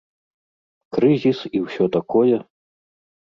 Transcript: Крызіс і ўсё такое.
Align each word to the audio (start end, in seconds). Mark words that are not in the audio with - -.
Крызіс 0.95 1.39
і 1.59 1.63
ўсё 1.65 1.85
такое. 1.97 2.37